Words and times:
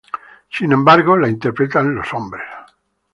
Sin 0.51 0.71
embargo, 0.71 1.15
la 1.15 1.29
interpretan 1.29 1.93
los 1.93 2.11
hombres. 2.11 2.47